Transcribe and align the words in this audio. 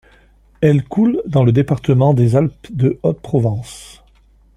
Elle 0.61 0.83
coule 0.83 1.21
dans 1.27 1.43
le 1.43 1.51
département 1.51 2.15
des 2.15 2.35
Alpes-de-Haute-Provence. 2.35 4.01